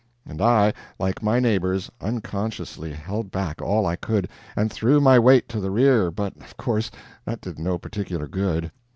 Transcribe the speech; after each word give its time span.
And 0.25 0.41
I, 0.41 0.73
like 0.97 1.21
my 1.21 1.39
neighbors, 1.39 1.91
unconsciously 2.01 2.91
held 2.91 3.29
back 3.29 3.61
all 3.61 3.85
I 3.85 3.95
could, 3.95 4.27
and 4.55 4.73
threw 4.73 4.99
my 4.99 5.19
weight 5.19 5.47
to 5.49 5.59
the 5.59 5.69
rear, 5.69 6.09
but, 6.09 6.35
of 6.37 6.57
course, 6.57 6.89
that 7.25 7.39
did 7.39 7.59
no 7.59 7.77
particular 7.77 8.25
good. 8.27 8.71